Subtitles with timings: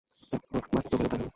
[0.31, 1.29] তারপর বাস্তবেও তাই হল।